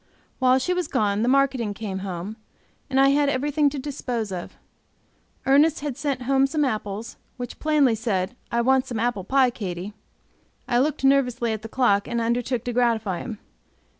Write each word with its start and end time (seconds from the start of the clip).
While 0.39 0.57
she 0.57 0.73
was 0.73 0.87
gone 0.87 1.21
the 1.21 1.27
marketing 1.29 1.75
came 1.75 1.99
home, 1.99 2.35
and 2.89 2.99
I 2.99 3.09
had 3.09 3.29
everything 3.29 3.69
to 3.69 3.77
dispose 3.77 4.31
of. 4.31 4.55
Ernest 5.45 5.81
had 5.81 5.95
sent 5.95 6.23
home 6.23 6.47
some 6.47 6.65
apples, 6.65 7.17
which 7.37 7.59
plainly 7.59 7.93
said, 7.93 8.35
"I 8.51 8.61
want 8.61 8.87
some 8.87 8.99
apple 8.99 9.23
pie, 9.23 9.51
Katy." 9.51 9.93
I 10.67 10.79
looked 10.79 11.03
nervously 11.03 11.53
at 11.53 11.61
the 11.61 11.69
clock, 11.69 12.07
and 12.07 12.19
undertook 12.19 12.63
to 12.63 12.73
gratify 12.73 13.19
him. 13.19 13.37